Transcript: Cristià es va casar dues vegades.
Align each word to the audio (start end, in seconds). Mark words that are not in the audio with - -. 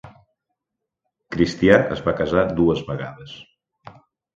Cristià 1.37 1.77
es 1.99 2.03
va 2.09 2.17
casar 2.23 2.49
dues 2.65 2.87
vegades. 2.93 3.41